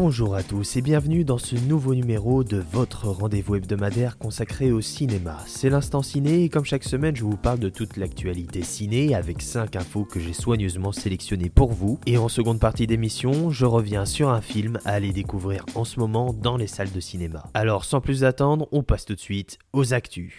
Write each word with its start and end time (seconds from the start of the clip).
Bonjour 0.00 0.36
à 0.36 0.44
tous 0.44 0.76
et 0.76 0.80
bienvenue 0.80 1.24
dans 1.24 1.38
ce 1.38 1.56
nouveau 1.56 1.92
numéro 1.92 2.44
de 2.44 2.62
votre 2.70 3.08
rendez-vous 3.08 3.56
hebdomadaire 3.56 4.16
consacré 4.16 4.70
au 4.70 4.80
cinéma. 4.80 5.38
C'est 5.48 5.70
l'instant 5.70 6.02
ciné 6.02 6.44
et 6.44 6.48
comme 6.48 6.64
chaque 6.64 6.84
semaine 6.84 7.16
je 7.16 7.24
vous 7.24 7.36
parle 7.36 7.58
de 7.58 7.68
toute 7.68 7.96
l'actualité 7.96 8.62
ciné 8.62 9.16
avec 9.16 9.42
5 9.42 9.74
infos 9.74 10.04
que 10.04 10.20
j'ai 10.20 10.34
soigneusement 10.34 10.92
sélectionnées 10.92 11.50
pour 11.50 11.72
vous. 11.72 11.98
Et 12.06 12.16
en 12.16 12.28
seconde 12.28 12.60
partie 12.60 12.86
d'émission, 12.86 13.50
je 13.50 13.66
reviens 13.66 14.04
sur 14.04 14.28
un 14.28 14.40
film 14.40 14.78
à 14.84 14.92
aller 14.92 15.10
découvrir 15.10 15.66
en 15.74 15.84
ce 15.84 15.98
moment 15.98 16.32
dans 16.32 16.56
les 16.56 16.68
salles 16.68 16.92
de 16.92 17.00
cinéma. 17.00 17.42
Alors 17.52 17.84
sans 17.84 18.00
plus 18.00 18.22
attendre, 18.22 18.68
on 18.70 18.84
passe 18.84 19.04
tout 19.04 19.16
de 19.16 19.20
suite 19.20 19.58
aux 19.72 19.94
actus. 19.94 20.32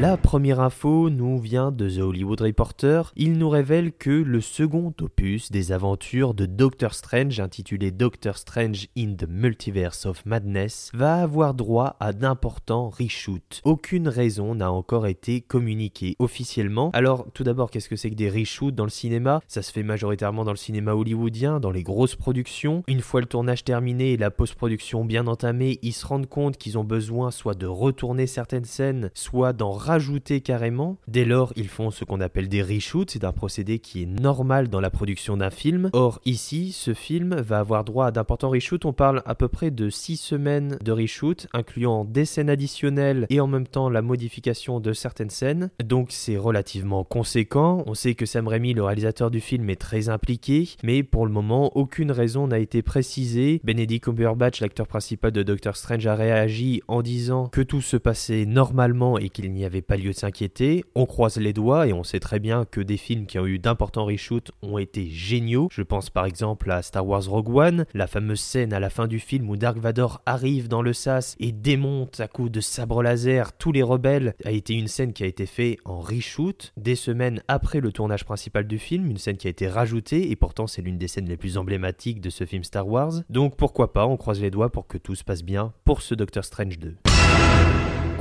La 0.00 0.16
première 0.16 0.58
info 0.58 1.08
nous 1.08 1.38
vient 1.38 1.70
de 1.70 1.88
The 1.88 2.00
Hollywood 2.00 2.40
Reporter. 2.40 3.12
Il 3.16 3.38
nous 3.38 3.48
révèle 3.48 3.92
que 3.92 4.10
le 4.10 4.40
second 4.40 4.92
opus 5.00 5.52
des 5.52 5.70
aventures 5.70 6.34
de 6.34 6.46
Doctor 6.46 6.94
Strange, 6.94 7.38
intitulé 7.38 7.92
Doctor 7.92 8.36
Strange 8.36 8.88
in 8.98 9.14
the 9.14 9.26
Multiverse 9.28 10.04
of 10.04 10.26
Madness, 10.26 10.90
va 10.94 11.22
avoir 11.22 11.54
droit 11.54 11.96
à 12.00 12.12
d'importants 12.12 12.90
reshoots. 12.90 13.60
Aucune 13.62 14.08
raison 14.08 14.56
n'a 14.56 14.72
encore 14.72 15.06
été 15.06 15.40
communiquée 15.40 16.16
officiellement. 16.18 16.90
Alors, 16.92 17.26
tout 17.32 17.44
d'abord, 17.44 17.70
qu'est-ce 17.70 17.88
que 17.88 17.96
c'est 17.96 18.10
que 18.10 18.16
des 18.16 18.28
reshoots 18.28 18.74
dans 18.74 18.84
le 18.84 18.90
cinéma? 18.90 19.40
Ça 19.46 19.62
se 19.62 19.72
fait 19.72 19.84
majoritairement 19.84 20.44
dans 20.44 20.50
le 20.50 20.56
cinéma 20.56 20.94
hollywoodien, 20.94 21.60
dans 21.60 21.70
les 21.70 21.84
grosses 21.84 22.16
productions. 22.16 22.82
Une 22.88 23.00
fois 23.00 23.20
le 23.20 23.26
tournage 23.26 23.62
terminé 23.62 24.12
et 24.12 24.16
la 24.16 24.32
post-production 24.32 25.04
bien 25.04 25.28
entamée, 25.28 25.78
ils 25.82 25.92
se 25.92 26.04
rendent 26.04 26.28
compte 26.28 26.58
qu'ils 26.58 26.78
ont 26.78 26.84
besoin 26.84 27.30
soit 27.30 27.54
de 27.54 27.66
retourner 27.66 28.26
certaines 28.26 28.64
scènes, 28.64 29.10
soit 29.14 29.52
d'en 29.52 29.83
rajouter 29.84 30.40
carrément. 30.40 30.96
Dès 31.08 31.24
lors, 31.24 31.52
ils 31.56 31.68
font 31.68 31.90
ce 31.90 32.04
qu'on 32.04 32.20
appelle 32.20 32.48
des 32.48 32.62
reshoots, 32.62 33.10
c'est 33.10 33.24
un 33.24 33.32
procédé 33.32 33.78
qui 33.78 34.02
est 34.02 34.06
normal 34.06 34.68
dans 34.68 34.80
la 34.80 34.90
production 34.90 35.36
d'un 35.36 35.50
film. 35.50 35.90
Or, 35.92 36.20
ici, 36.24 36.72
ce 36.72 36.94
film 36.94 37.34
va 37.34 37.58
avoir 37.58 37.84
droit 37.84 38.06
à 38.06 38.10
d'importants 38.10 38.50
reshoots. 38.50 38.84
On 38.84 38.92
parle 38.92 39.22
à 39.26 39.34
peu 39.34 39.48
près 39.48 39.70
de 39.70 39.90
6 39.90 40.16
semaines 40.16 40.78
de 40.82 40.92
reshoots, 40.92 41.46
incluant 41.52 42.04
des 42.04 42.24
scènes 42.24 42.50
additionnelles 42.50 43.26
et 43.28 43.40
en 43.40 43.46
même 43.46 43.66
temps 43.66 43.88
la 43.88 44.02
modification 44.02 44.80
de 44.80 44.92
certaines 44.92 45.30
scènes. 45.30 45.70
Donc, 45.84 46.08
c'est 46.10 46.36
relativement 46.36 47.04
conséquent. 47.04 47.84
On 47.86 47.94
sait 47.94 48.14
que 48.14 48.26
Sam 48.26 48.48
Raimi, 48.48 48.74
le 48.74 48.84
réalisateur 48.84 49.30
du 49.30 49.40
film, 49.40 49.68
est 49.70 49.80
très 49.80 50.08
impliqué, 50.08 50.68
mais 50.82 51.02
pour 51.02 51.26
le 51.26 51.32
moment, 51.32 51.76
aucune 51.76 52.10
raison 52.10 52.46
n'a 52.46 52.58
été 52.58 52.82
précisée. 52.82 53.60
Benedict 53.64 54.04
Cumberbatch, 54.04 54.60
l'acteur 54.60 54.86
principal 54.86 55.32
de 55.32 55.42
Doctor 55.42 55.76
Strange, 55.76 56.06
a 56.06 56.14
réagi 56.14 56.82
en 56.88 57.02
disant 57.02 57.48
que 57.48 57.60
tout 57.60 57.80
se 57.80 57.96
passait 57.96 58.46
normalement 58.46 59.18
et 59.18 59.28
qu'il 59.28 59.52
n'y 59.52 59.64
avait 59.64 59.73
pas 59.82 59.96
lieu 59.96 60.10
de 60.10 60.16
s'inquiéter. 60.16 60.84
On 60.94 61.06
croise 61.06 61.36
les 61.36 61.52
doigts 61.52 61.86
et 61.86 61.92
on 61.92 62.04
sait 62.04 62.20
très 62.20 62.40
bien 62.40 62.64
que 62.64 62.80
des 62.80 62.96
films 62.96 63.26
qui 63.26 63.38
ont 63.38 63.46
eu 63.46 63.58
d'importants 63.58 64.04
reshoots 64.04 64.52
ont 64.62 64.78
été 64.78 65.06
géniaux. 65.08 65.68
Je 65.70 65.82
pense 65.82 66.10
par 66.10 66.26
exemple 66.26 66.70
à 66.70 66.82
Star 66.82 67.06
Wars 67.06 67.24
Rogue 67.26 67.54
One, 67.54 67.86
la 67.94 68.06
fameuse 68.06 68.40
scène 68.40 68.72
à 68.72 68.80
la 68.80 68.90
fin 68.90 69.06
du 69.06 69.18
film 69.18 69.48
où 69.50 69.56
Dark 69.56 69.78
Vador 69.78 70.22
arrive 70.26 70.68
dans 70.68 70.82
le 70.82 70.92
sas 70.92 71.36
et 71.40 71.52
démonte 71.52 72.20
à 72.20 72.28
coups 72.28 72.50
de 72.50 72.60
sabre 72.60 73.02
laser 73.02 73.52
tous 73.52 73.72
les 73.72 73.82
rebelles 73.82 74.34
a 74.44 74.50
été 74.50 74.74
une 74.74 74.88
scène 74.88 75.12
qui 75.12 75.22
a 75.22 75.26
été 75.26 75.46
faite 75.46 75.78
en 75.84 76.00
reshoot 76.00 76.72
des 76.76 76.94
semaines 76.94 77.42
après 77.48 77.80
le 77.80 77.92
tournage 77.92 78.24
principal 78.24 78.66
du 78.66 78.78
film, 78.78 79.06
une 79.06 79.18
scène 79.18 79.36
qui 79.36 79.46
a 79.46 79.50
été 79.50 79.68
rajoutée 79.68 80.30
et 80.30 80.36
pourtant 80.36 80.66
c'est 80.66 80.82
l'une 80.82 80.98
des 80.98 81.08
scènes 81.08 81.28
les 81.28 81.36
plus 81.36 81.58
emblématiques 81.58 82.20
de 82.20 82.30
ce 82.30 82.44
film 82.44 82.64
Star 82.64 82.86
Wars. 82.86 83.22
Donc 83.30 83.56
pourquoi 83.56 83.92
pas, 83.92 84.06
on 84.06 84.16
croise 84.16 84.40
les 84.40 84.50
doigts 84.50 84.70
pour 84.70 84.86
que 84.86 84.98
tout 84.98 85.14
se 85.14 85.24
passe 85.24 85.42
bien 85.42 85.72
pour 85.84 86.02
ce 86.02 86.14
Doctor 86.14 86.44
Strange 86.44 86.78
2. 86.78 87.13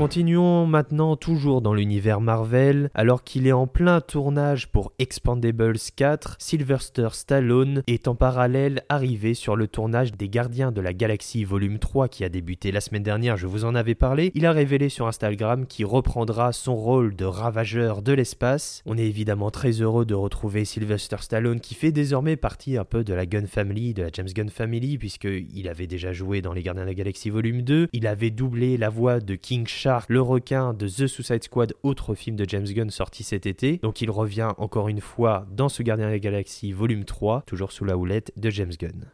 Continuons 0.03 0.65
maintenant 0.65 1.15
toujours 1.15 1.61
dans 1.61 1.73
l'univers 1.73 2.19
Marvel, 2.19 2.89
alors 2.93 3.23
qu'il 3.23 3.47
est 3.47 3.53
en 3.53 3.67
plein 3.67 4.01
tournage 4.01 4.67
pour 4.67 4.91
Expandables 4.99 5.77
4, 5.95 6.35
Sylvester 6.39 7.07
Stallone 7.13 7.83
est 7.87 8.09
en 8.09 8.13
parallèle 8.13 8.83
arrivé 8.89 9.33
sur 9.33 9.55
le 9.55 9.65
tournage 9.69 10.11
des 10.11 10.27
Gardiens 10.27 10.73
de 10.73 10.81
la 10.81 10.91
Galaxie 10.91 11.45
volume 11.45 11.79
3 11.79 12.09
qui 12.09 12.25
a 12.25 12.29
débuté 12.29 12.73
la 12.73 12.81
semaine 12.81 13.01
dernière, 13.01 13.37
je 13.37 13.47
vous 13.47 13.63
en 13.63 13.75
avais 13.75 13.95
parlé. 13.95 14.33
Il 14.35 14.45
a 14.45 14.51
révélé 14.51 14.89
sur 14.89 15.07
Instagram 15.07 15.65
qu'il 15.65 15.85
reprendra 15.85 16.51
son 16.51 16.75
rôle 16.75 17.15
de 17.15 17.23
ravageur 17.23 18.01
de 18.01 18.11
l'espace. 18.11 18.81
On 18.85 18.97
est 18.97 19.07
évidemment 19.07 19.51
très 19.51 19.71
heureux 19.71 20.05
de 20.05 20.15
retrouver 20.15 20.65
Sylvester 20.65 21.15
Stallone 21.21 21.61
qui 21.61 21.75
fait 21.75 21.93
désormais 21.93 22.35
partie 22.35 22.75
un 22.77 22.83
peu 22.83 23.05
de 23.05 23.13
la 23.13 23.25
Gun 23.25 23.47
Family, 23.47 23.93
de 23.93 24.03
la 24.03 24.09
James 24.11 24.27
Gunn 24.35 24.49
Family, 24.49 24.97
puisqu'il 24.97 25.69
avait 25.69 25.87
déjà 25.87 26.11
joué 26.11 26.41
dans 26.41 26.51
les 26.51 26.61
Gardiens 26.61 26.83
de 26.83 26.89
la 26.89 26.93
Galaxie 26.93 27.29
volume 27.29 27.61
2, 27.61 27.87
il 27.93 28.05
avait 28.05 28.31
doublé 28.31 28.75
la 28.75 28.89
voix 28.89 29.21
de 29.21 29.35
King 29.35 29.65
Shark, 29.65 29.92
le 30.07 30.21
requin 30.21 30.73
de 30.73 30.87
The 30.87 31.07
Suicide 31.07 31.43
Squad, 31.43 31.73
autre 31.83 32.15
film 32.15 32.35
de 32.35 32.45
James 32.47 32.65
Gunn 32.65 32.89
sorti 32.89 33.23
cet 33.23 33.45
été. 33.45 33.79
Donc 33.83 34.01
il 34.01 34.09
revient 34.09 34.51
encore 34.57 34.87
une 34.87 35.01
fois 35.01 35.45
dans 35.51 35.69
ce 35.69 35.83
Gardien 35.83 36.07
de 36.07 36.11
la 36.11 36.19
Galaxie 36.19 36.71
volume 36.71 37.05
3, 37.05 37.43
toujours 37.45 37.71
sous 37.71 37.85
la 37.85 37.97
houlette 37.97 38.31
de 38.37 38.49
James 38.49 38.73
Gunn. 38.79 39.05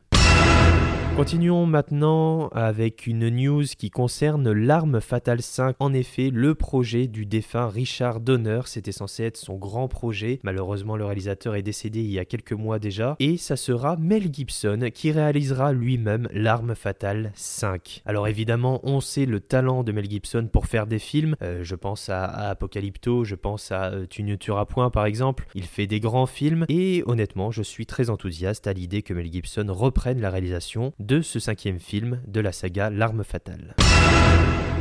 Continuons 1.19 1.65
maintenant 1.65 2.47
avec 2.53 3.05
une 3.05 3.27
news 3.27 3.65
qui 3.77 3.89
concerne 3.89 4.53
L'Arme 4.53 5.01
Fatale 5.01 5.41
5. 5.41 5.75
En 5.79 5.91
effet, 5.91 6.29
le 6.33 6.55
projet 6.55 7.07
du 7.07 7.25
défunt 7.25 7.67
Richard 7.67 8.21
Donner, 8.21 8.61
c'était 8.67 8.93
censé 8.93 9.25
être 9.25 9.35
son 9.35 9.57
grand 9.57 9.89
projet. 9.89 10.39
Malheureusement, 10.43 10.95
le 10.95 11.03
réalisateur 11.03 11.55
est 11.55 11.61
décédé 11.61 11.99
il 11.99 12.09
y 12.09 12.19
a 12.19 12.23
quelques 12.23 12.53
mois 12.53 12.79
déjà. 12.79 13.17
Et 13.19 13.35
ça 13.35 13.57
sera 13.57 13.97
Mel 13.97 14.33
Gibson 14.33 14.89
qui 14.93 15.11
réalisera 15.11 15.73
lui-même 15.73 16.29
L'Arme 16.31 16.73
Fatale 16.73 17.33
5. 17.35 18.01
Alors 18.05 18.29
évidemment, 18.29 18.79
on 18.83 19.01
sait 19.01 19.25
le 19.25 19.41
talent 19.41 19.83
de 19.83 19.91
Mel 19.91 20.09
Gibson 20.09 20.47
pour 20.49 20.67
faire 20.67 20.87
des 20.87 20.99
films. 20.99 21.35
Euh, 21.41 21.65
je 21.65 21.75
pense 21.75 22.07
à, 22.07 22.23
Apocalypto, 22.27 23.25
je 23.25 23.35
pense 23.35 23.73
à 23.73 23.91
euh, 23.91 24.05
Tu 24.09 24.23
ne 24.23 24.37
tueras 24.37 24.63
point 24.63 24.89
par 24.89 25.05
exemple. 25.05 25.47
Il 25.53 25.65
fait 25.65 25.85
des 25.85 25.99
grands 25.99 26.27
films. 26.27 26.65
Et 26.69 27.03
honnêtement, 27.07 27.51
je 27.51 27.61
suis 27.61 27.85
très 27.85 28.09
enthousiaste 28.09 28.67
à 28.67 28.73
l'idée 28.73 29.01
que 29.01 29.13
Mel 29.13 29.29
Gibson 29.29 29.65
reprenne 29.67 30.21
la 30.21 30.29
réalisation 30.29 30.93
ce 31.23 31.39
cinquième 31.39 31.79
film 31.79 32.21
de 32.27 32.39
la 32.39 32.51
saga 32.51 32.89
L'Arme 32.89 33.23
Fatale. 33.23 33.75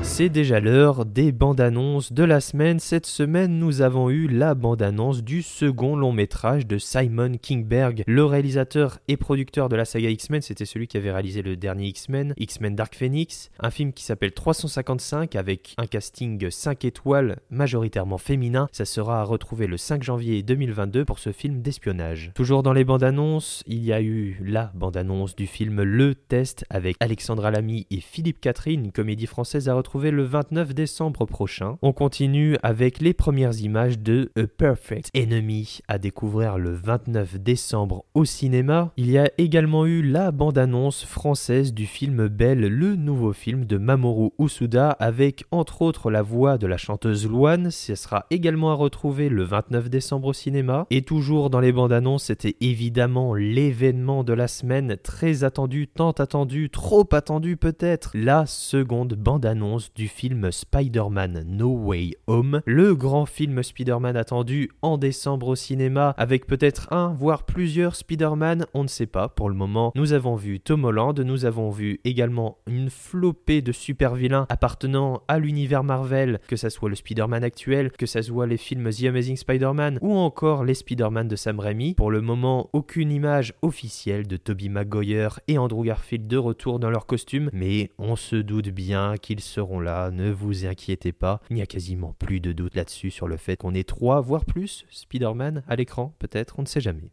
C'est 0.09 0.31
déjà 0.31 0.59
l'heure 0.59 1.05
des 1.05 1.31
bandes 1.31 1.61
annonces 1.61 2.13
de 2.13 2.25
la 2.25 2.41
semaine. 2.41 2.81
Cette 2.81 3.07
semaine, 3.07 3.57
nous 3.59 3.83
avons 3.83 4.11
eu 4.11 4.27
la 4.27 4.55
bande 4.57 4.83
annonce 4.83 5.23
du 5.23 5.43
second 5.43 5.95
long 5.95 6.11
métrage 6.11 6.67
de 6.67 6.77
Simon 6.77 7.35
Kingberg, 7.41 8.03
le 8.05 8.25
réalisateur 8.25 8.99
et 9.07 9.17
producteur 9.17 9.69
de 9.69 9.77
la 9.77 9.85
saga 9.85 10.11
X-Men. 10.11 10.43
C'était 10.43 10.65
celui 10.65 10.89
qui 10.89 10.97
avait 10.97 11.13
réalisé 11.13 11.43
le 11.43 11.57
dernier 11.57 11.87
X-Men, 11.89 12.35
X-Men 12.37 12.75
Dark 12.75 12.97
Phoenix, 12.97 13.51
un 13.61 13.71
film 13.71 13.93
qui 13.93 14.03
s'appelle 14.03 14.33
355 14.33 15.37
avec 15.37 15.75
un 15.77 15.87
casting 15.87 16.51
5 16.51 16.85
étoiles 16.85 17.37
majoritairement 17.51 18.19
féminin. 18.19 18.69
Ça 18.73 18.87
sera 18.87 19.21
à 19.21 19.25
retrouver 19.25 19.69
le 19.69 19.77
5 19.77 20.03
janvier 20.03 20.43
2022 20.43 21.05
pour 21.05 21.21
ce 21.21 21.31
film 21.31 21.63
d'espionnage. 21.63 22.33
Toujours 22.35 22.65
dans 22.65 22.73
les 22.73 22.85
bandes 22.85 23.05
annonces, 23.05 23.63
il 23.69 23.85
y 23.85 23.93
a 23.93 24.03
eu 24.03 24.41
la 24.43 24.73
bande 24.75 24.97
annonce 24.97 25.37
du 25.37 25.47
film 25.47 25.83
Le 25.83 26.17
Test 26.17 26.65
avec 26.71 26.97
Alexandra 26.99 27.53
Lamy 27.53 27.87
et 27.93 28.01
Philippe 28.01 28.41
Catherine, 28.41 28.87
une 28.87 28.93
comédie 28.93 29.27
française 29.27 29.69
à 29.69 29.75
retrouver 29.75 29.98
le 30.07 30.23
29 30.23 30.75
décembre 30.75 31.27
prochain. 31.27 31.77
On 31.83 31.93
continue 31.93 32.57
avec 32.63 33.01
les 33.01 33.13
premières 33.13 33.61
images 33.61 33.99
de 33.99 34.31
A 34.37 34.47
Perfect 34.47 35.11
Enemy 35.17 35.81
à 35.89 35.99
découvrir 35.99 36.57
le 36.57 36.73
29 36.73 37.41
décembre 37.41 38.05
au 38.15 38.25
cinéma. 38.25 38.93
Il 38.97 39.11
y 39.11 39.19
a 39.19 39.29
également 39.39 39.87
eu 39.87 40.03
la 40.03 40.31
bande-annonce 40.31 41.05
française 41.05 41.75
du 41.75 41.87
film 41.87 42.29
Belle, 42.29 42.61
le 42.61 42.95
nouveau 42.95 43.33
film 43.33 43.65
de 43.65 43.77
Mamoru 43.77 44.31
Usuda 44.39 44.91
avec 44.91 45.45
entre 45.51 45.83
autres 45.83 46.11
la 46.13 46.23
voix 46.23 46.59
de 46.59 46.69
la 46.69 46.77
chanteuse 46.77 47.29
Luan. 47.29 47.73
Ce 47.73 47.97
sera 47.97 48.27
également 48.31 48.71
à 48.71 48.75
retrouver 48.75 49.29
le 49.29 49.43
29 49.43 49.91
décembre 49.91 50.29
au 50.29 50.33
cinéma. 50.33 50.87
Et 50.91 51.03
toujours 51.03 51.51
dans 51.51 51.61
les 51.61 51.73
bandes 51.73 51.93
annonces, 51.93 52.25
c'était 52.25 52.57
évidemment 52.61 53.35
l'événement 53.35 54.23
de 54.23 54.33
la 54.33 54.47
semaine, 54.47 54.97
très 55.03 55.43
attendu, 55.43 55.89
tant 55.89 56.13
attendu, 56.13 56.71
trop 56.71 57.07
attendu 57.13 57.57
peut-être, 57.57 58.13
la 58.15 58.47
seconde 58.47 59.15
bande 59.15 59.47
du 59.95 60.09
film 60.09 60.51
Spider-Man 60.51 61.45
No 61.47 61.69
Way 61.69 62.13
Home, 62.27 62.63
le 62.67 62.95
grand 62.95 63.27
film 63.27 63.63
Spider-Man 63.63 64.17
attendu 64.17 64.71
en 64.83 64.99
décembre 64.99 65.49
au 65.49 65.57
cinéma 65.57 66.15
avec 66.17 66.47
peut-être 66.47 66.93
un 66.93 67.15
voire 67.15 67.45
plusieurs 67.45 67.97
Spider-Man, 67.97 68.67
on 68.75 68.83
ne 68.83 68.89
sait 68.89 69.07
pas 69.07 69.29
pour 69.29 69.49
le 69.49 69.55
moment. 69.55 69.93
Nous 69.95 70.13
avons 70.13 70.37
vu 70.37 70.61
Tom 70.61 70.85
Holland, 70.85 71.19
nous 71.21 71.45
avons 71.45 71.71
vu 71.71 72.01
également 72.05 72.59
une 72.67 72.91
flopée 72.91 73.63
de 73.63 73.73
super 73.73 74.15
vilains 74.15 74.47
appartenant 74.49 75.23
à 75.29 75.39
l'univers 75.39 75.85
Marvel, 75.85 76.41
que 76.49 76.57
ça 76.57 76.71
soit 76.71 76.89
le 76.89 76.95
Spider-Man 76.95 77.45
actuel, 77.45 77.93
que 77.93 78.07
ça 78.07 78.23
soit 78.23 78.47
les 78.47 78.57
films 78.57 78.91
The 78.91 79.05
Amazing 79.05 79.37
Spider-Man 79.37 79.99
ou 80.03 80.17
encore 80.17 80.65
les 80.65 80.75
Spider-Man 80.75 81.29
de 81.29 81.37
Sam 81.37 81.61
Raimi. 81.61 81.95
Pour 81.95 82.11
le 82.11 82.21
moment, 82.21 82.71
aucune 82.73 83.13
image 83.13 83.55
officielle 83.63 84.27
de 84.27 84.37
Tobey 84.37 84.69
Maguire 84.69 85.41
et 85.49 85.59
Andrew 85.59 85.85
Garfield 85.85 86.27
de 86.27 86.37
retour 86.37 86.79
dans 86.79 86.91
leur 86.91 87.07
costume, 87.07 87.51
mais 87.53 87.91
on 87.99 88.17
se 88.17 88.37
doute 88.37 88.69
bien 88.71 89.15
qu'ils 89.21 89.41
seront 89.41 89.68
là, 89.77 90.11
ne 90.11 90.31
vous 90.31 90.67
inquiétez 90.67 91.13
pas, 91.13 91.41
il 91.51 91.57
n'y 91.57 91.63
a 91.63 91.67
quasiment 91.67 92.15
plus 92.19 92.41
de 92.41 92.53
doute 92.53 92.75
là-dessus 92.75 93.11
sur 93.11 93.29
le 93.29 93.37
fait 93.37 93.57
qu'on 93.57 93.75
ait 93.75 93.85
trois, 93.85 94.21
voire 94.21 94.45
plus, 94.45 94.87
Spider-Man 94.91 95.63
à 95.69 95.77
l'écran, 95.77 96.15
peut-être, 96.19 96.59
on 96.59 96.63
ne 96.63 96.67
sait 96.67 96.81
jamais. 96.81 97.11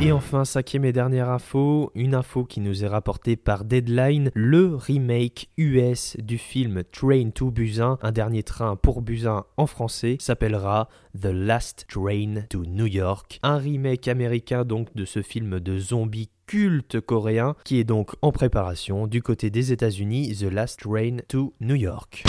Et 0.00 0.10
enfin, 0.10 0.44
cinquième 0.44 0.84
et 0.84 0.92
dernière 0.92 1.30
info, 1.30 1.92
une 1.94 2.16
info 2.16 2.44
qui 2.44 2.58
nous 2.58 2.84
est 2.84 2.88
rapportée 2.88 3.36
par 3.36 3.64
Deadline, 3.64 4.32
le 4.34 4.74
remake 4.74 5.48
US 5.56 6.16
du 6.18 6.38
film 6.38 6.82
Train 6.90 7.30
to 7.30 7.52
Busan, 7.52 7.98
un 8.02 8.10
dernier 8.10 8.42
train 8.42 8.74
pour 8.74 9.00
Busan 9.00 9.44
en 9.56 9.66
français, 9.68 10.16
s'appellera 10.18 10.88
The 11.20 11.26
Last 11.26 11.86
Train 11.88 12.46
to 12.50 12.64
New 12.66 12.86
York. 12.86 13.38
Un 13.44 13.58
remake 13.58 14.08
américain 14.08 14.64
donc 14.64 14.92
de 14.96 15.04
ce 15.04 15.22
film 15.22 15.60
de 15.60 15.78
zombies 15.78 16.30
culte 16.52 17.00
coréen 17.00 17.56
qui 17.64 17.78
est 17.80 17.84
donc 17.84 18.10
en 18.20 18.30
préparation 18.30 19.06
du 19.06 19.22
côté 19.22 19.48
des 19.48 19.72
États-Unis, 19.72 20.36
The 20.36 20.52
Last 20.52 20.80
Train 20.80 21.16
to 21.26 21.54
New 21.62 21.76
York. 21.76 22.24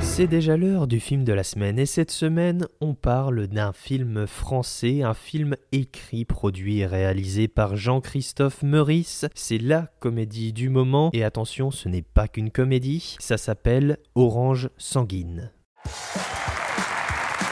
C'est 0.00 0.26
déjà 0.26 0.56
l'heure 0.56 0.88
du 0.88 0.98
film 0.98 1.22
de 1.22 1.32
la 1.32 1.44
semaine 1.44 1.78
et 1.78 1.86
cette 1.86 2.10
semaine 2.10 2.66
on 2.80 2.94
parle 2.94 3.46
d'un 3.46 3.72
film 3.72 4.26
français, 4.26 5.04
un 5.04 5.14
film 5.14 5.54
écrit, 5.70 6.24
produit 6.24 6.80
et 6.80 6.86
réalisé 6.86 7.46
par 7.46 7.76
Jean-Christophe 7.76 8.64
Meurice. 8.64 9.26
C'est 9.36 9.58
la 9.58 9.92
comédie 10.00 10.52
du 10.52 10.68
moment 10.68 11.10
et 11.12 11.22
attention 11.22 11.70
ce 11.70 11.88
n'est 11.88 12.02
pas 12.02 12.26
qu'une 12.26 12.50
comédie, 12.50 13.14
ça 13.20 13.36
s'appelle 13.36 13.98
Orange 14.16 14.70
Sanguine. 14.76 15.52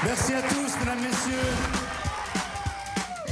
Merci 0.02 0.34
à 0.34 0.42
tous, 0.42 0.76
mesdames, 0.80 0.98
messieurs. 1.00 1.87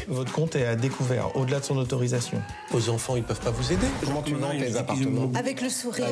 Votre 0.08 0.32
compte 0.32 0.54
est 0.54 0.64
à 0.66 0.76
découvert, 0.76 1.34
au-delà 1.36 1.58
de 1.60 1.64
son 1.64 1.76
autorisation. 1.78 2.40
Vos 2.70 2.90
enfants, 2.90 3.16
ils 3.16 3.24
peuvent 3.24 3.40
pas 3.40 3.50
vous 3.50 3.72
aider. 3.72 3.86
Comment 4.04 4.22
tu 4.22 4.34
vends 4.34 4.50
tes 4.50 4.76
appartements 4.76 5.32
Avec 5.34 5.60
le 5.62 5.68
sourire. 5.68 6.06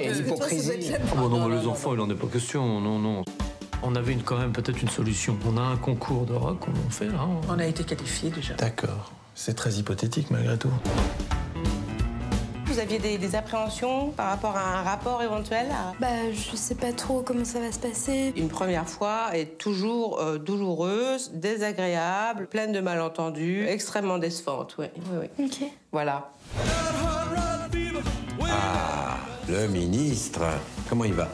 l'hypocrisie. 0.00 0.90
Ah 0.94 1.14
bon, 1.16 1.28
non, 1.28 1.48
mais 1.48 1.56
les 1.60 1.66
enfants, 1.66 1.94
il 1.94 2.00
en 2.00 2.10
est 2.10 2.14
pas 2.14 2.26
question, 2.26 2.80
non, 2.80 2.98
non. 2.98 3.24
On 3.84 3.94
avait 3.94 4.12
une, 4.12 4.22
quand 4.22 4.36
même 4.38 4.50
peut-être 4.52 4.82
une 4.82 4.88
solution. 4.88 5.36
On 5.46 5.56
a 5.56 5.60
un 5.60 5.76
concours 5.76 6.26
de 6.26 6.34
rock, 6.34 6.58
on 6.66 6.86
en 6.86 6.90
fait 6.90 7.06
là. 7.06 7.20
on- 7.48 7.54
On 7.54 7.58
a 7.60 7.64
été 7.66 7.84
qualifiés 7.84 8.30
déjà. 8.30 8.54
D'accord. 8.54 9.12
C'est 9.36 9.54
très 9.54 9.70
hypothétique 9.74 10.32
malgré 10.32 10.58
tout. 10.58 10.72
Vous 12.78 12.84
aviez 12.84 13.00
des, 13.00 13.18
des 13.18 13.34
appréhensions 13.34 14.10
par 14.10 14.28
rapport 14.28 14.56
à 14.56 14.78
un 14.78 14.82
rapport 14.84 15.20
éventuel 15.20 15.66
à- 15.72 15.94
Bah, 16.00 16.30
je 16.32 16.54
sais 16.54 16.76
pas 16.76 16.92
trop 16.92 17.22
comment 17.22 17.44
ça 17.44 17.58
va 17.58 17.72
se 17.72 17.78
passer. 17.80 18.32
Une 18.36 18.46
première 18.46 18.88
fois 18.88 19.30
est 19.36 19.58
toujours 19.58 20.20
euh, 20.20 20.38
douloureuse, 20.38 21.32
désagréable, 21.34 22.46
pleine 22.46 22.70
de 22.70 22.78
malentendus, 22.78 23.66
extrêmement 23.66 24.18
décevante. 24.18 24.76
Oui, 24.78 24.86
oui, 25.10 25.26
oui. 25.40 25.46
Ok. 25.46 25.68
Voilà. 25.90 26.30
Ah, 28.48 29.16
le 29.48 29.66
ministre. 29.66 30.42
Comment 30.88 31.02
il 31.02 31.14
va? 31.14 31.26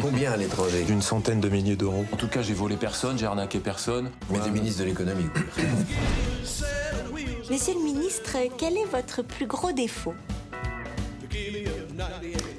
Combien 0.00 0.32
à 0.32 0.38
l'étranger? 0.38 0.84
D'une 0.84 1.02
centaine 1.02 1.42
de 1.42 1.50
milliers 1.50 1.76
d'euros. 1.76 2.06
En 2.10 2.16
tout 2.16 2.28
cas, 2.28 2.40
j'ai 2.40 2.54
volé 2.54 2.76
personne, 2.76 3.18
j'ai 3.18 3.26
arnaqué 3.26 3.58
personne. 3.58 4.10
Mais 4.30 4.38
du 4.38 4.50
ministre 4.50 4.80
de 4.80 4.86
l'économie. 4.86 5.26
Monsieur 7.50 7.74
le 7.74 7.84
ministre, 7.84 8.34
quel 8.56 8.78
est 8.78 8.86
votre 8.86 9.20
plus 9.20 9.46
gros 9.46 9.72
défaut? 9.72 10.14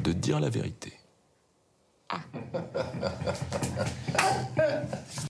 De 0.04 0.14
dire 0.14 0.40
la 0.40 0.50
vérité. 0.50 0.94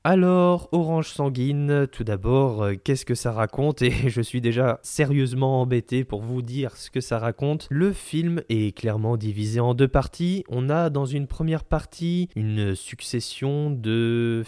Alors, 0.04 0.68
Orange 0.72 1.10
Sanguine, 1.10 1.86
tout 1.92 2.04
d'abord, 2.04 2.63
euh, 2.63 2.74
qu'est-ce 2.74 3.06
que 3.06 3.13
ça 3.13 3.31
raconte 3.31 3.83
Et 3.83 3.92
je 4.10 4.22
suis 4.22 4.42
déjà 4.42 4.80
sérieusement 4.81 5.62
embêté 5.62 6.04
pour 6.04 6.24
vous 6.24 6.42
dire 6.42 6.75
ce 6.75 6.89
que 6.89 7.01
ça 7.01 7.19
raconte. 7.19 7.68
Le 7.69 7.94
film 7.94 8.42
est 8.50 8.75
clairement 8.75 9.16
divisé 9.16 9.60
en 9.60 9.75
deux 9.75 9.88
parties. 9.88 10.44
On 10.50 10.72
a 10.72 10.89
dans 10.89 11.06
une 11.06 11.28
première 11.28 11.63
partie 11.63 12.30
une 12.36 12.74
succession 12.74 13.69
de... 13.69 14.44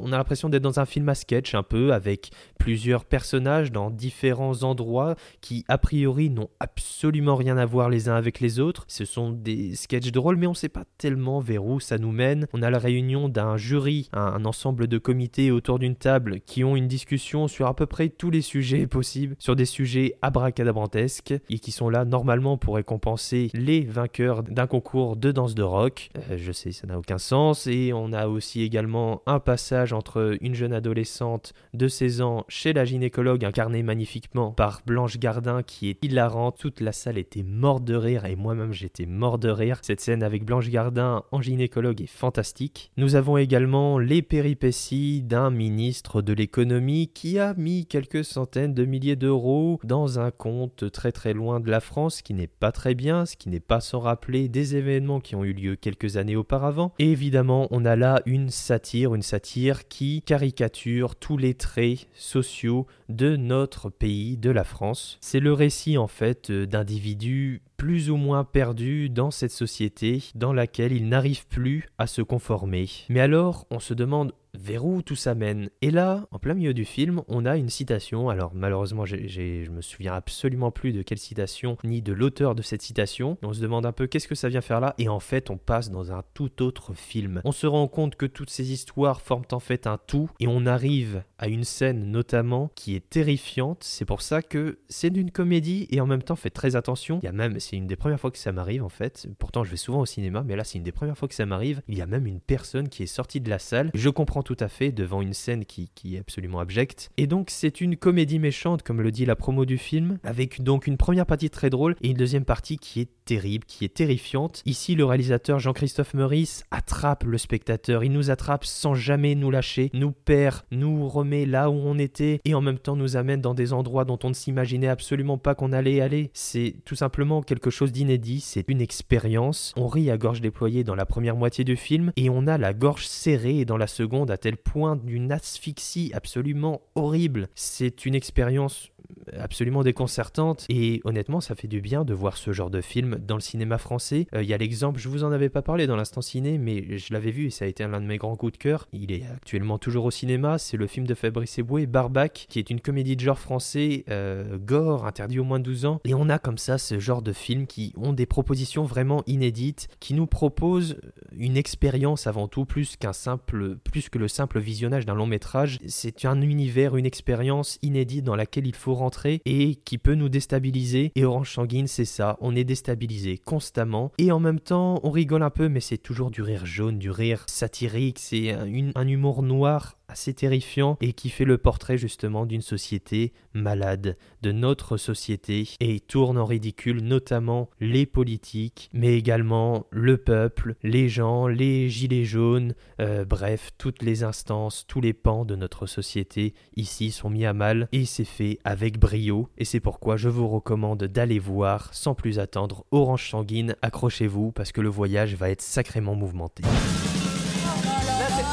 On 0.00 0.12
a 0.12 0.16
l'impression 0.16 0.48
d'être 0.48 0.64
dans 0.64 0.80
un 0.80 0.86
film 0.86 1.08
à 1.08 1.14
sketch 1.14 1.54
un 1.54 1.62
peu, 1.62 1.92
avec 1.92 2.30
plusieurs 2.58 3.04
personnages 3.04 3.70
dans 3.70 3.90
différents 3.90 4.64
endroits 4.64 5.14
qui, 5.40 5.64
a 5.68 5.78
priori, 5.78 6.30
n'ont 6.30 6.50
absolument 6.58 7.36
rien 7.36 7.56
à 7.58 7.64
voir 7.64 7.90
les 7.90 8.08
uns 8.08 8.16
avec 8.16 8.40
les 8.40 8.58
autres. 8.58 8.84
Ce 8.88 9.04
sont 9.04 9.30
des 9.30 9.76
sketchs 9.76 10.10
drôles, 10.10 10.36
mais 10.36 10.48
on 10.48 10.50
ne 10.50 10.56
sait 10.56 10.68
pas 10.68 10.84
tellement 10.98 11.38
vers 11.38 11.64
où 11.64 11.75
ça 11.80 11.98
nous 11.98 12.12
mène. 12.12 12.46
On 12.52 12.62
a 12.62 12.70
la 12.70 12.78
réunion 12.78 13.28
d'un 13.28 13.56
jury, 13.56 14.08
un, 14.12 14.44
ensemble 14.44 14.86
de 14.86 14.98
comités 14.98 15.50
autour 15.50 15.78
d'une 15.78 15.96
table 15.96 16.40
qui 16.40 16.64
ont 16.64 16.76
une 16.76 16.88
discussion 16.88 17.48
sur 17.48 17.66
à 17.66 17.74
peu 17.74 17.86
près 17.86 18.08
tous 18.08 18.30
les 18.30 18.42
sujets 18.42 18.86
possibles, 18.86 19.36
sur 19.38 19.56
des 19.56 19.64
sujets 19.64 20.14
abracadabrantesques 20.22 21.34
et 21.50 21.58
qui 21.58 21.72
sont 21.72 21.88
là 21.88 22.04
normalement 22.04 22.56
pour 22.56 22.76
récompenser 22.76 23.50
les 23.54 23.80
vainqueurs 23.82 24.42
d'un 24.42 24.66
concours 24.66 25.16
de 25.16 25.32
danse 25.32 25.54
de 25.54 25.62
rock. 25.62 26.10
Euh, 26.30 26.36
je 26.36 26.52
sais, 26.52 26.72
ça 26.72 26.86
n'a 26.86 26.98
aucun 26.98 27.18
sens. 27.18 27.66
Et 27.66 27.92
on 27.92 28.12
a 28.12 28.28
aussi 28.28 28.62
également 28.62 29.22
un 29.26 29.40
passage 29.40 29.92
entre 29.92 30.36
une 30.40 30.54
jeune 30.54 30.72
adolescente 30.72 31.52
de 31.74 31.88
16 31.88 32.20
ans 32.20 32.44
chez 32.48 32.72
la 32.72 32.84
gynécologue, 32.84 33.44
incarnée 33.44 33.82
magnifiquement 33.82 34.52
par 34.52 34.82
Blanche 34.86 35.18
Gardin, 35.18 35.62
qui 35.62 35.88
est 35.88 36.04
hilarante. 36.04 36.58
Toute 36.58 36.80
la 36.80 36.92
salle 36.92 37.18
était 37.18 37.42
morte 37.42 37.84
de 37.84 37.94
rire 37.94 38.24
et 38.24 38.36
moi-même 38.36 38.72
j'étais 38.72 39.06
mort 39.06 39.38
de 39.38 39.48
rire. 39.48 39.78
Cette 39.82 40.00
scène 40.00 40.22
avec 40.22 40.44
Blanche 40.44 40.68
Gardin 40.68 41.24
en 41.30 41.42
gynécologue 41.42 41.65
est 41.66 42.06
fantastique. 42.06 42.90
Nous 42.96 43.14
avons 43.14 43.36
également 43.36 43.98
les 43.98 44.22
péripéties 44.22 45.22
d'un 45.22 45.50
ministre 45.50 46.22
de 46.22 46.32
l'économie 46.32 47.08
qui 47.12 47.38
a 47.38 47.54
mis 47.54 47.86
quelques 47.86 48.24
centaines 48.24 48.74
de 48.74 48.84
milliers 48.84 49.16
d'euros 49.16 49.80
dans 49.84 50.18
un 50.18 50.30
compte 50.30 50.90
très 50.90 51.12
très 51.12 51.32
loin 51.32 51.60
de 51.60 51.70
la 51.70 51.80
France, 51.80 52.16
ce 52.16 52.22
qui 52.22 52.34
n'est 52.34 52.46
pas 52.46 52.72
très 52.72 52.94
bien, 52.94 53.26
ce 53.26 53.36
qui 53.36 53.48
n'est 53.48 53.60
pas 53.60 53.80
sans 53.80 54.00
rappeler 54.00 54.48
des 54.48 54.76
événements 54.76 55.20
qui 55.20 55.34
ont 55.36 55.44
eu 55.44 55.52
lieu 55.52 55.76
quelques 55.76 56.16
années 56.16 56.36
auparavant. 56.36 56.92
Et 56.98 57.10
évidemment, 57.10 57.68
on 57.70 57.84
a 57.84 57.96
là 57.96 58.22
une 58.26 58.50
satire, 58.50 59.14
une 59.14 59.22
satire 59.22 59.88
qui 59.88 60.22
caricature 60.22 61.16
tous 61.16 61.36
les 61.36 61.54
traits 61.54 62.08
sociaux 62.14 62.86
de 63.08 63.36
notre 63.36 63.90
pays, 63.90 64.36
de 64.36 64.50
la 64.50 64.64
France. 64.64 65.18
C'est 65.20 65.40
le 65.40 65.52
récit 65.52 65.98
en 65.98 66.06
fait 66.08 66.50
d'individus 66.50 67.62
plus 67.76 68.10
ou 68.10 68.16
moins 68.16 68.44
perdus 68.44 69.10
dans 69.10 69.30
cette 69.30 69.50
société 69.50 70.24
dans 70.34 70.52
laquelle 70.52 70.92
ils 70.92 71.08
n'arrivent 71.08 71.46
plus 71.46 71.88
à 71.98 72.06
se 72.06 72.22
conformer. 72.22 72.88
Mais 73.08 73.20
alors, 73.20 73.66
on 73.70 73.80
se 73.80 73.94
demande 73.94 74.32
vers 74.58 74.84
où 74.84 75.02
tout 75.02 75.16
ça 75.16 75.34
mène 75.34 75.70
Et 75.82 75.90
là, 75.90 76.26
en 76.30 76.38
plein 76.38 76.54
milieu 76.54 76.74
du 76.74 76.84
film, 76.84 77.22
on 77.28 77.44
a 77.44 77.56
une 77.56 77.68
citation. 77.68 78.28
Alors 78.28 78.52
malheureusement, 78.54 79.04
je 79.04 79.70
me 79.70 79.80
souviens 79.80 80.14
absolument 80.14 80.70
plus 80.70 80.92
de 80.92 81.02
quelle 81.02 81.18
citation, 81.18 81.76
ni 81.84 82.02
de 82.02 82.12
l'auteur 82.12 82.54
de 82.54 82.62
cette 82.62 82.82
citation. 82.82 83.38
On 83.42 83.52
se 83.52 83.60
demande 83.60 83.86
un 83.86 83.92
peu 83.92 84.06
qu'est-ce 84.06 84.28
que 84.28 84.34
ça 84.34 84.48
vient 84.48 84.60
faire 84.60 84.80
là, 84.80 84.94
et 84.98 85.08
en 85.08 85.20
fait, 85.20 85.50
on 85.50 85.56
passe 85.56 85.90
dans 85.90 86.12
un 86.12 86.22
tout 86.34 86.62
autre 86.62 86.94
film. 86.94 87.40
On 87.44 87.52
se 87.52 87.66
rend 87.66 87.88
compte 87.88 88.16
que 88.16 88.26
toutes 88.26 88.50
ces 88.50 88.72
histoires 88.72 89.20
forment 89.20 89.44
en 89.52 89.60
fait 89.60 89.86
un 89.86 89.98
tout, 89.98 90.30
et 90.40 90.46
on 90.46 90.66
arrive 90.66 91.22
à 91.38 91.48
une 91.48 91.64
scène 91.64 92.10
notamment 92.10 92.70
qui 92.74 92.94
est 92.94 93.08
terrifiante. 93.08 93.84
C'est 93.84 94.04
pour 94.04 94.22
ça 94.22 94.42
que 94.42 94.78
c'est 94.88 95.10
d'une 95.10 95.30
comédie, 95.30 95.86
et 95.90 96.00
en 96.00 96.06
même 96.06 96.22
temps, 96.22 96.36
faites 96.36 96.54
très 96.54 96.76
attention. 96.76 97.20
Il 97.22 97.26
y 97.26 97.28
a 97.28 97.32
même, 97.32 97.60
c'est 97.60 97.76
une 97.76 97.86
des 97.86 97.96
premières 97.96 98.20
fois 98.20 98.30
que 98.30 98.38
ça 98.38 98.52
m'arrive 98.52 98.82
en 98.82 98.88
fait. 98.88 99.28
Pourtant, 99.38 99.64
je 99.64 99.70
vais 99.70 99.76
souvent 99.76 100.00
au 100.00 100.06
cinéma, 100.06 100.42
mais 100.46 100.56
là, 100.56 100.64
c'est 100.64 100.78
une 100.78 100.84
des 100.84 100.92
premières 100.92 101.18
fois 101.18 101.28
que 101.28 101.34
ça 101.34 101.46
m'arrive. 101.46 101.82
Il 101.88 101.96
y 101.96 102.02
a 102.02 102.06
même 102.06 102.26
une 102.26 102.40
personne 102.40 102.88
qui 102.88 103.02
est 103.02 103.06
sortie 103.06 103.40
de 103.40 103.50
la 103.50 103.58
salle. 103.58 103.90
Je 103.94 104.08
comprends 104.08 104.42
tout 104.46 104.56
à 104.60 104.68
fait 104.68 104.92
devant 104.92 105.22
une 105.22 105.34
scène 105.34 105.64
qui, 105.64 105.90
est 106.14 106.18
absolument 106.18 106.60
abjecte. 106.60 107.10
Et 107.16 107.26
donc, 107.26 107.50
c'est 107.50 107.80
une 107.80 107.96
comédie 107.96 108.38
méchante, 108.38 108.84
comme 108.84 109.02
le 109.02 109.10
dit 109.10 109.26
la 109.26 109.34
promo 109.34 109.64
du 109.64 109.76
film, 109.76 110.18
avec 110.22 110.62
donc 110.62 110.86
une 110.86 110.96
première 110.96 111.26
partie 111.26 111.50
très 111.50 111.68
drôle 111.68 111.96
et 112.00 112.10
une 112.10 112.16
deuxième 112.16 112.44
partie 112.44 112.78
qui 112.78 113.00
est 113.00 113.08
terrible, 113.26 113.66
qui 113.66 113.84
est 113.84 113.92
terrifiante. 113.92 114.62
Ici, 114.64 114.94
le 114.94 115.04
réalisateur 115.04 115.58
Jean-Christophe 115.58 116.14
Meurice 116.14 116.64
attrape 116.70 117.24
le 117.24 117.36
spectateur. 117.36 118.04
Il 118.04 118.12
nous 118.12 118.30
attrape 118.30 118.64
sans 118.64 118.94
jamais 118.94 119.34
nous 119.34 119.50
lâcher, 119.50 119.90
nous 119.92 120.12
perd, 120.12 120.62
nous 120.70 121.08
remet 121.08 121.44
là 121.44 121.68
où 121.68 121.74
on 121.74 121.98
était 121.98 122.40
et 122.44 122.54
en 122.54 122.62
même 122.62 122.78
temps 122.78 122.96
nous 122.96 123.16
amène 123.16 123.40
dans 123.40 123.52
des 123.52 123.72
endroits 123.72 124.04
dont 124.04 124.18
on 124.22 124.28
ne 124.28 124.34
s'imaginait 124.34 124.88
absolument 124.88 125.36
pas 125.36 125.54
qu'on 125.54 125.72
allait 125.72 126.00
aller. 126.00 126.30
C'est 126.32 126.76
tout 126.84 126.94
simplement 126.94 127.42
quelque 127.42 127.70
chose 127.70 127.92
d'inédit, 127.92 128.40
c'est 128.40 128.68
une 128.68 128.80
expérience. 128.80 129.74
On 129.76 129.88
rit 129.88 130.10
à 130.10 130.16
gorge 130.16 130.40
déployée 130.40 130.84
dans 130.84 130.94
la 130.94 131.04
première 131.04 131.36
moitié 131.36 131.64
du 131.64 131.76
film 131.76 132.12
et 132.16 132.30
on 132.30 132.46
a 132.46 132.56
la 132.56 132.72
gorge 132.72 133.06
serrée 133.06 133.64
dans 133.64 133.76
la 133.76 133.88
seconde 133.88 134.30
à 134.30 134.38
tel 134.38 134.56
point 134.56 134.96
d'une 134.96 135.32
asphyxie 135.32 136.12
absolument 136.14 136.80
horrible. 136.94 137.48
C'est 137.56 138.06
une 138.06 138.14
expérience 138.14 138.90
absolument 139.38 139.82
déconcertante 139.82 140.66
et 140.68 141.00
honnêtement 141.04 141.40
ça 141.40 141.54
fait 141.54 141.68
du 141.68 141.80
bien 141.80 142.04
de 142.04 142.14
voir 142.14 142.36
ce 142.36 142.52
genre 142.52 142.70
de 142.70 142.80
film 142.80 143.16
dans 143.16 143.34
le 143.34 143.40
cinéma 143.40 143.78
français. 143.78 144.26
Euh, 144.34 144.42
Il 144.42 144.48
y 144.48 144.54
a 144.54 144.58
l'exemple, 144.58 145.00
je 145.00 145.08
vous 145.08 145.24
en 145.24 145.32
avais 145.32 145.48
pas 145.48 145.62
parlé 145.62 145.86
dans 145.86 145.96
l'instant 145.96 146.20
ciné 146.20 146.58
mais 146.58 146.98
je 146.98 147.12
l'avais 147.12 147.30
vu 147.30 147.46
et 147.46 147.50
ça 147.50 147.64
a 147.64 147.68
été 147.68 147.86
l'un 147.86 148.00
de 148.00 148.06
mes 148.06 148.18
grands 148.18 148.36
coups 148.36 148.52
de 148.52 148.58
cœur. 148.58 148.88
Il 148.92 149.12
est 149.12 149.24
actuellement 149.34 149.78
toujours 149.78 150.04
au 150.04 150.10
cinéma, 150.10 150.58
c'est 150.58 150.76
le 150.76 150.86
film 150.86 151.06
de 151.06 151.14
Fabrice 151.14 151.58
Eboué, 151.58 151.86
Barbac, 151.86 152.46
qui 152.48 152.58
est 152.58 152.70
une 152.70 152.80
comédie 152.80 153.16
de 153.16 153.20
genre 153.20 153.38
français, 153.38 154.04
euh, 154.10 154.58
gore, 154.58 155.06
interdit 155.06 155.38
au 155.38 155.44
moins 155.44 155.58
de 155.58 155.64
12 155.64 155.86
ans. 155.86 156.00
Et 156.04 156.14
on 156.14 156.28
a 156.28 156.38
comme 156.38 156.58
ça 156.58 156.78
ce 156.78 156.98
genre 156.98 157.22
de 157.22 157.32
films 157.32 157.66
qui 157.66 157.92
ont 157.96 158.12
des 158.12 158.26
propositions 158.26 158.84
vraiment 158.84 159.22
inédites, 159.26 159.88
qui 160.00 160.14
nous 160.14 160.26
proposent 160.26 160.96
une 161.38 161.56
expérience 161.56 162.26
avant 162.26 162.48
tout 162.48 162.64
plus 162.64 162.96
qu'un 162.96 163.12
simple, 163.12 163.76
plus 163.76 164.08
que 164.08 164.18
le 164.18 164.28
simple 164.28 164.58
visionnage 164.58 165.06
d'un 165.06 165.14
long 165.14 165.26
métrage. 165.26 165.78
C'est 165.86 166.24
un 166.24 166.40
univers, 166.40 166.96
une 166.96 167.06
expérience 167.06 167.78
inédite 167.82 168.24
dans 168.24 168.36
laquelle 168.36 168.66
il 168.66 168.74
faut 168.74 168.94
rentrer 168.94 169.40
et 169.44 169.76
qui 169.76 169.98
peut 169.98 170.14
nous 170.14 170.28
déstabiliser. 170.28 171.12
Et 171.14 171.24
Orange 171.24 171.52
Sanguine, 171.52 171.86
c'est 171.86 172.04
ça, 172.04 172.36
on 172.40 172.56
est 172.56 172.64
déstabilisé 172.64 173.38
constamment 173.38 174.12
et 174.18 174.32
en 174.32 174.40
même 174.40 174.60
temps 174.60 175.00
on 175.02 175.10
rigole 175.10 175.42
un 175.42 175.50
peu, 175.50 175.68
mais 175.68 175.80
c'est 175.80 175.98
toujours 175.98 176.30
du 176.30 176.42
rire 176.42 176.66
jaune, 176.66 176.98
du 176.98 177.10
rire 177.10 177.44
satirique, 177.46 178.18
c'est 178.18 178.52
un, 178.52 178.90
un 178.94 179.08
humour 179.08 179.42
noir 179.42 179.96
assez 180.16 180.32
terrifiant 180.32 180.96
et 181.02 181.12
qui 181.12 181.28
fait 181.28 181.44
le 181.44 181.58
portrait 181.58 181.98
justement 181.98 182.46
d'une 182.46 182.62
société 182.62 183.34
malade, 183.52 184.16
de 184.40 184.50
notre 184.50 184.96
société, 184.96 185.68
et 185.78 186.00
tourne 186.00 186.38
en 186.38 186.46
ridicule 186.46 187.02
notamment 187.02 187.68
les 187.80 188.06
politiques, 188.06 188.88
mais 188.94 189.14
également 189.14 189.84
le 189.90 190.16
peuple, 190.16 190.76
les 190.82 191.10
gens, 191.10 191.48
les 191.48 191.90
gilets 191.90 192.24
jaunes, 192.24 192.74
euh, 192.98 193.26
bref, 193.26 193.72
toutes 193.76 194.02
les 194.02 194.22
instances, 194.22 194.86
tous 194.88 195.02
les 195.02 195.12
pans 195.12 195.44
de 195.44 195.54
notre 195.54 195.84
société 195.84 196.54
ici 196.76 197.10
sont 197.10 197.28
mis 197.28 197.44
à 197.44 197.52
mal, 197.52 197.86
et 197.92 198.06
c'est 198.06 198.24
fait 198.24 198.58
avec 198.64 198.98
brio, 198.98 199.50
et 199.58 199.66
c'est 199.66 199.80
pourquoi 199.80 200.16
je 200.16 200.30
vous 200.30 200.48
recommande 200.48 201.04
d'aller 201.04 201.38
voir, 201.38 201.92
sans 201.92 202.14
plus 202.14 202.38
attendre, 202.38 202.86
Orange 202.90 203.28
Sanguine, 203.28 203.76
accrochez-vous, 203.82 204.50
parce 204.52 204.72
que 204.72 204.80
le 204.80 204.88
voyage 204.88 205.34
va 205.34 205.50
être 205.50 205.60
sacrément 205.60 206.14
mouvementé. 206.14 206.62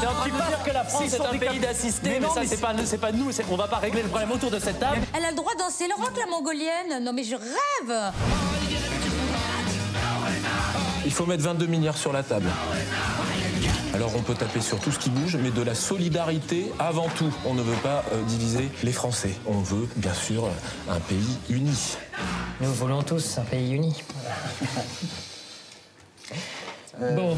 T'es 0.00 0.06
en 0.06 0.12
train 0.12 0.26
de 0.28 0.32
dire 0.32 0.62
que 0.64 0.70
la 0.72 0.84
France 0.84 1.12
est 1.12 1.20
un 1.20 1.38
pays 1.38 1.58
d'assistés, 1.60 2.18
mais, 2.20 2.28
ça, 2.28 2.42
c'est 2.46 2.60
pas, 2.60 2.72
c'est 2.84 2.98
pas 2.98 3.12
nous, 3.12 3.32
c'est- 3.32 3.44
on 3.50 3.56
va 3.56 3.68
pas 3.68 3.76
régler 3.78 4.02
le 4.02 4.08
problème 4.08 4.32
autour 4.32 4.50
de 4.50 4.58
cette 4.58 4.78
table. 4.78 5.00
Elle 5.16 5.24
a 5.24 5.30
le 5.30 5.36
droit 5.36 5.54
de 5.54 5.58
danser 5.58 5.86
le 5.88 5.94
rock, 5.94 6.12
la 6.18 6.26
mongolienne. 6.30 7.02
Non, 7.02 7.12
mais 7.12 7.24
je 7.24 7.36
rêve. 7.36 8.12
Il 11.04 11.12
faut 11.12 11.26
mettre 11.26 11.42
22 11.44 11.66
milliards 11.66 11.96
sur 11.96 12.12
la 12.12 12.22
table. 12.22 12.48
Alors 13.94 14.10
on 14.16 14.22
peut 14.22 14.34
taper 14.34 14.60
sur 14.60 14.80
tout 14.80 14.90
ce 14.90 14.98
qui 14.98 15.08
bouge, 15.08 15.36
mais 15.36 15.50
de 15.52 15.62
la 15.62 15.74
solidarité 15.76 16.72
avant 16.80 17.08
tout. 17.10 17.32
On 17.44 17.54
ne 17.54 17.62
veut 17.62 17.76
pas 17.76 18.02
euh, 18.12 18.22
diviser 18.22 18.68
les 18.82 18.90
Français. 18.92 19.34
On 19.46 19.58
veut 19.60 19.86
bien 19.96 20.14
sûr 20.14 20.48
un 20.90 20.98
pays 20.98 21.38
uni. 21.48 21.96
Nous 22.60 22.72
voulons 22.72 23.02
tous 23.04 23.38
un 23.38 23.42
pays 23.42 23.70
uni. 23.72 23.94
Bon. 27.14 27.36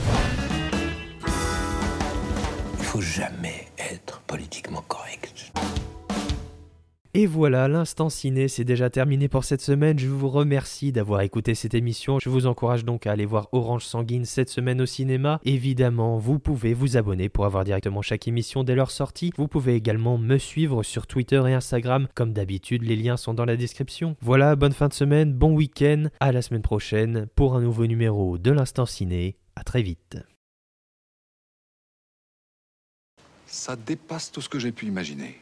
Il 2.87 2.91
faut 2.91 3.01
jamais 3.01 3.67
être 3.79 4.21
politiquement 4.29 4.85
correct. 4.87 5.51
Et 7.15 7.27
voilà, 7.27 7.67
l'instant 7.67 8.09
ciné, 8.09 8.47
c'est 8.47 8.63
déjà 8.63 8.91
terminé 8.91 9.27
pour 9.27 9.43
cette 9.43 9.61
semaine. 9.61 9.99
Je 9.99 10.07
vous 10.07 10.29
remercie 10.29 10.93
d'avoir 10.93 11.23
écouté 11.23 11.57
cette 11.57 11.75
émission. 11.75 12.21
Je 12.21 12.31
vous 12.31 12.47
encourage 12.47 12.85
donc 12.85 13.09
à 13.09 13.11
aller 13.11 13.27
voir 13.27 13.49
Orange 13.51 13.85
Sanguine 13.85 14.25
cette 14.25 14.51
semaine 14.51 14.81
au 14.81 14.87
cinéma. 14.87 15.41
Évidemment, 15.45 16.19
vous 16.19 16.39
pouvez 16.39 16.75
vous 16.75 16.97
abonner 16.97 17.29
pour 17.29 17.45
avoir 17.45 17.65
directement 17.65 18.03
chaque 18.03 18.29
émission 18.29 18.63
dès 18.63 18.77
leur 18.77 18.93
sortie. 18.93 19.33
Vous 19.37 19.49
pouvez 19.49 19.75
également 19.75 20.17
me 20.17 20.39
suivre 20.39 20.85
sur 20.85 21.09
Twitter 21.09 21.43
et 21.49 21.55
Instagram. 21.55 22.07
Comme 22.15 22.33
d'habitude, 22.33 22.85
les 22.85 22.95
liens 22.95 23.17
sont 23.17 23.35
dans 23.35 23.47
la 23.47 23.57
description. 23.57 24.15
Voilà, 24.21 24.55
bonne 24.55 24.73
fin 24.73 24.87
de 24.87 24.95
semaine, 24.95 25.33
bon 25.33 25.53
week-end. 25.55 26.05
À 26.21 26.31
la 26.31 26.41
semaine 26.41 26.63
prochaine 26.63 27.27
pour 27.35 27.57
un 27.57 27.63
nouveau 27.63 27.89
numéro 27.89 28.39
de 28.39 28.53
l'instant 28.53 28.87
ciné. 28.87 29.35
À 29.57 29.65
très 29.65 29.83
vite. 29.83 30.19
Ça 33.57 33.75
dépasse 33.75 34.31
tout 34.31 34.43
ce 34.43 34.51
que 34.51 34.59
j'ai 34.59 34.71
pu 34.71 34.85
imaginer. 34.85 35.41